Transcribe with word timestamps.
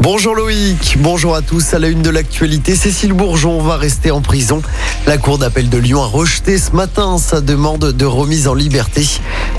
Bonjour 0.00 0.36
Loïc, 0.36 0.96
bonjour 1.00 1.34
à 1.34 1.42
tous. 1.42 1.74
À 1.74 1.80
la 1.80 1.88
une 1.88 2.02
de 2.02 2.10
l'actualité, 2.10 2.76
Cécile 2.76 3.12
Bourgeon 3.12 3.60
va 3.60 3.76
rester 3.76 4.12
en 4.12 4.20
prison. 4.20 4.62
La 5.08 5.18
Cour 5.18 5.38
d'appel 5.38 5.68
de 5.68 5.76
Lyon 5.76 6.00
a 6.00 6.06
rejeté 6.06 6.56
ce 6.56 6.70
matin 6.70 7.18
sa 7.18 7.40
demande 7.40 7.92
de 7.92 8.04
remise 8.06 8.46
en 8.46 8.54
liberté. 8.54 9.04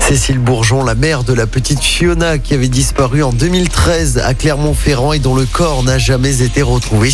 Cécile 0.00 0.38
Bourgeon, 0.38 0.82
la 0.82 0.94
mère 0.94 1.24
de 1.24 1.34
la 1.34 1.46
petite 1.46 1.80
Fiona 1.80 2.38
qui 2.38 2.54
avait 2.54 2.68
disparu 2.68 3.22
en 3.22 3.34
2013 3.34 4.22
à 4.24 4.32
Clermont-Ferrand 4.32 5.12
et 5.12 5.18
dont 5.18 5.34
le 5.34 5.44
corps 5.44 5.82
n'a 5.82 5.98
jamais 5.98 6.40
été 6.40 6.62
retrouvé. 6.62 7.12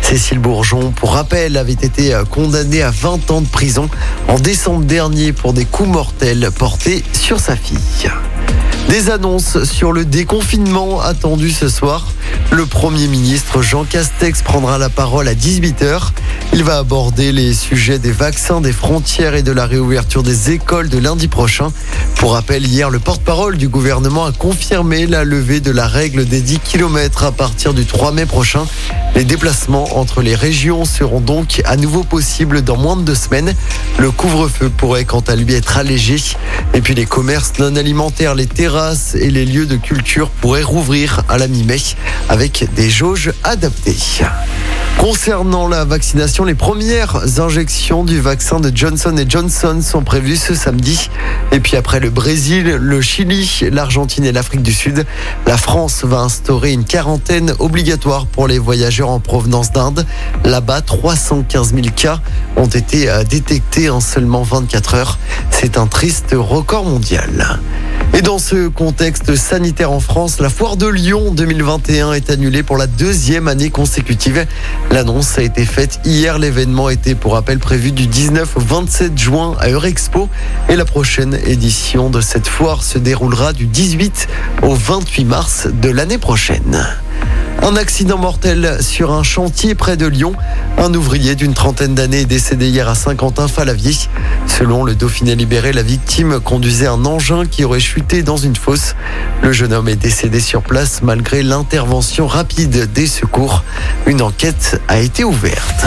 Cécile 0.00 0.38
Bourgeon, 0.38 0.92
pour 0.92 1.12
rappel, 1.12 1.58
avait 1.58 1.72
été 1.72 2.18
condamnée 2.30 2.82
à 2.82 2.90
20 2.90 3.30
ans 3.32 3.42
de 3.42 3.48
prison 3.48 3.90
en 4.28 4.38
décembre 4.38 4.86
dernier 4.86 5.32
pour 5.32 5.52
des 5.52 5.66
coups 5.66 5.90
mortels 5.90 6.48
portés 6.58 7.04
sur 7.12 7.38
sa 7.38 7.54
fille. 7.54 8.08
Des 8.92 9.08
annonces 9.08 9.64
sur 9.64 9.90
le 9.90 10.04
déconfinement 10.04 11.00
attendu 11.00 11.50
ce 11.50 11.70
soir. 11.70 12.08
Le 12.50 12.66
Premier 12.66 13.06
ministre 13.06 13.62
Jean 13.62 13.84
Castex 13.84 14.42
prendra 14.42 14.76
la 14.76 14.90
parole 14.90 15.28
à 15.28 15.34
18h. 15.34 16.10
Il 16.54 16.64
va 16.64 16.76
aborder 16.76 17.32
les 17.32 17.54
sujets 17.54 17.98
des 17.98 18.12
vaccins, 18.12 18.60
des 18.60 18.72
frontières 18.72 19.34
et 19.34 19.42
de 19.42 19.52
la 19.52 19.64
réouverture 19.64 20.22
des 20.22 20.50
écoles 20.50 20.90
de 20.90 20.98
lundi 20.98 21.26
prochain. 21.26 21.72
Pour 22.16 22.34
rappel, 22.34 22.66
hier, 22.66 22.90
le 22.90 22.98
porte-parole 22.98 23.56
du 23.56 23.68
gouvernement 23.68 24.26
a 24.26 24.32
confirmé 24.32 25.06
la 25.06 25.24
levée 25.24 25.60
de 25.60 25.70
la 25.70 25.88
règle 25.88 26.26
des 26.26 26.42
10 26.42 26.58
km 26.58 27.24
à 27.24 27.32
partir 27.32 27.72
du 27.72 27.86
3 27.86 28.12
mai 28.12 28.26
prochain. 28.26 28.66
Les 29.14 29.24
déplacements 29.24 29.98
entre 29.98 30.20
les 30.20 30.34
régions 30.34 30.84
seront 30.84 31.20
donc 31.20 31.62
à 31.64 31.76
nouveau 31.76 32.04
possibles 32.04 32.60
dans 32.60 32.76
moins 32.76 32.96
de 32.96 33.02
deux 33.02 33.14
semaines. 33.14 33.54
Le 33.98 34.10
couvre-feu 34.10 34.70
pourrait 34.76 35.06
quant 35.06 35.24
à 35.26 35.36
lui 35.36 35.54
être 35.54 35.78
allégé. 35.78 36.16
Et 36.74 36.82
puis 36.82 36.94
les 36.94 37.06
commerces 37.06 37.52
non 37.60 37.76
alimentaires, 37.76 38.34
les 38.34 38.46
terrasses 38.46 39.14
et 39.14 39.30
les 39.30 39.46
lieux 39.46 39.66
de 39.66 39.76
culture 39.76 40.28
pourraient 40.28 40.62
rouvrir 40.62 41.22
à 41.30 41.38
la 41.38 41.48
mi-mai 41.48 41.80
avec 42.28 42.68
des 42.74 42.90
jauges 42.90 43.32
adaptées. 43.42 43.96
Concernant 45.02 45.66
la 45.66 45.84
vaccination, 45.84 46.44
les 46.44 46.54
premières 46.54 47.40
injections 47.40 48.04
du 48.04 48.20
vaccin 48.20 48.60
de 48.60 48.70
Johnson 48.72 49.12
Johnson 49.28 49.80
sont 49.82 50.04
prévues 50.04 50.36
ce 50.36 50.54
samedi. 50.54 51.10
Et 51.50 51.58
puis 51.58 51.76
après 51.76 51.98
le 51.98 52.08
Brésil, 52.08 52.76
le 52.76 53.00
Chili, 53.00 53.62
l'Argentine 53.72 54.24
et 54.24 54.30
l'Afrique 54.30 54.62
du 54.62 54.72
Sud, 54.72 55.04
la 55.44 55.56
France 55.56 56.04
va 56.04 56.20
instaurer 56.20 56.70
une 56.70 56.84
quarantaine 56.84 57.52
obligatoire 57.58 58.26
pour 58.26 58.46
les 58.46 58.60
voyageurs 58.60 59.10
en 59.10 59.18
provenance 59.18 59.72
d'Inde. 59.72 60.06
Là-bas, 60.44 60.82
315 60.82 61.74
000 61.74 61.86
cas 61.96 62.20
ont 62.54 62.68
été 62.68 63.10
détectés 63.28 63.90
en 63.90 63.98
seulement 63.98 64.44
24 64.44 64.94
heures. 64.94 65.18
C'est 65.50 65.78
un 65.78 65.88
triste 65.88 66.32
record 66.32 66.84
mondial. 66.84 67.58
Et 68.14 68.20
dans 68.20 68.38
ce 68.38 68.68
contexte 68.68 69.34
sanitaire 69.36 69.90
en 69.90 70.00
France, 70.00 70.38
la 70.38 70.50
foire 70.50 70.76
de 70.76 70.86
Lyon 70.86 71.32
2021 71.32 72.12
est 72.12 72.28
annulée 72.28 72.62
pour 72.62 72.76
la 72.76 72.86
deuxième 72.86 73.48
année 73.48 73.70
consécutive. 73.70 74.46
L'annonce 74.90 75.38
a 75.38 75.42
été 75.42 75.64
faite 75.64 75.98
hier. 76.04 76.38
L'événement 76.38 76.90
était 76.90 77.14
pour 77.14 77.32
rappel 77.32 77.58
prévu 77.58 77.90
du 77.90 78.06
19 78.06 78.56
au 78.56 78.60
27 78.60 79.16
juin 79.16 79.56
à 79.60 79.70
Eurexpo. 79.70 80.28
Et 80.68 80.76
la 80.76 80.84
prochaine 80.84 81.38
édition 81.46 82.10
de 82.10 82.20
cette 82.20 82.48
foire 82.48 82.82
se 82.82 82.98
déroulera 82.98 83.54
du 83.54 83.66
18 83.66 84.28
au 84.62 84.74
28 84.74 85.24
mars 85.24 85.68
de 85.72 85.88
l'année 85.88 86.18
prochaine. 86.18 86.86
Un 87.64 87.76
accident 87.76 88.18
mortel 88.18 88.78
sur 88.80 89.12
un 89.12 89.22
chantier 89.22 89.76
près 89.76 89.96
de 89.96 90.06
Lyon. 90.06 90.32
Un 90.78 90.92
ouvrier 90.94 91.36
d'une 91.36 91.54
trentaine 91.54 91.94
d'années 91.94 92.22
est 92.22 92.26
décédé 92.26 92.66
hier 92.66 92.88
à 92.88 92.96
Saint-Quentin-Falavier. 92.96 93.94
Selon 94.48 94.82
le 94.82 94.96
Dauphiné 94.96 95.36
libéré, 95.36 95.72
la 95.72 95.84
victime 95.84 96.40
conduisait 96.40 96.88
un 96.88 97.04
engin 97.04 97.46
qui 97.46 97.64
aurait 97.64 97.78
chuté 97.78 98.24
dans 98.24 98.36
une 98.36 98.56
fosse. 98.56 98.96
Le 99.42 99.52
jeune 99.52 99.72
homme 99.72 99.88
est 99.88 99.94
décédé 99.94 100.40
sur 100.40 100.62
place 100.62 101.02
malgré 101.02 101.44
l'intervention 101.44 102.26
rapide 102.26 102.92
des 102.92 103.06
secours. 103.06 103.62
Une 104.06 104.22
enquête 104.22 104.80
a 104.88 104.98
été 104.98 105.22
ouverte. 105.22 105.86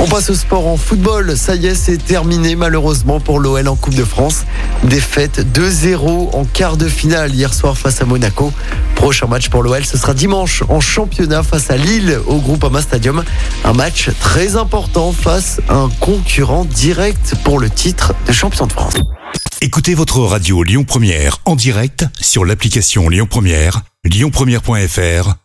On 0.00 0.06
passe 0.06 0.28
au 0.30 0.34
sport 0.34 0.66
en 0.66 0.76
football. 0.76 1.36
Ça 1.36 1.54
y 1.54 1.66
est, 1.66 1.74
c'est 1.74 1.98
terminé 1.98 2.56
malheureusement 2.56 3.20
pour 3.20 3.38
l'OL 3.38 3.66
en 3.68 3.76
Coupe 3.76 3.94
de 3.94 4.04
France. 4.04 4.44
Défaite 4.82 5.46
2-0 5.54 6.34
en 6.34 6.44
quart 6.44 6.76
de 6.76 6.88
finale 6.88 7.34
hier 7.34 7.54
soir 7.54 7.78
face 7.78 8.02
à 8.02 8.04
Monaco. 8.04 8.52
Prochain 8.96 9.26
match 9.26 9.48
pour 9.48 9.62
l'OL, 9.62 9.84
ce 9.84 9.96
sera 9.96 10.12
dimanche 10.12 10.62
en 10.68 10.80
championnat 10.80 11.42
face 11.42 11.70
à 11.70 11.76
Lille 11.76 12.18
au 12.26 12.38
Groupama 12.38 12.82
Stadium. 12.82 13.24
Un 13.64 13.72
match 13.72 14.10
très 14.20 14.56
important 14.56 15.12
face 15.12 15.60
à 15.68 15.76
un 15.76 15.88
concurrent 16.00 16.64
direct 16.64 17.34
pour 17.44 17.58
le 17.58 17.70
titre 17.70 18.14
de 18.26 18.32
champion 18.32 18.66
de 18.66 18.72
France. 18.72 18.94
Écoutez 19.60 19.94
votre 19.94 20.20
radio 20.20 20.62
Lyon 20.62 20.84
Première 20.84 21.38
en 21.46 21.56
direct 21.56 22.04
sur 22.20 22.44
l'application 22.44 23.08
Lyon 23.08 23.26
Première, 23.30 23.82
lyonpremière.fr 24.04 25.43